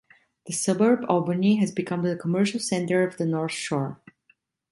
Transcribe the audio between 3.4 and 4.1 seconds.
Shore.